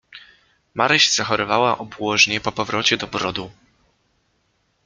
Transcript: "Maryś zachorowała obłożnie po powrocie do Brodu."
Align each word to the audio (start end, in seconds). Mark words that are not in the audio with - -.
"Maryś 0.73 1.11
zachorowała 1.15 1.77
obłożnie 1.77 2.39
po 2.39 2.51
powrocie 2.51 2.97
do 2.97 3.07
Brodu." 3.07 3.51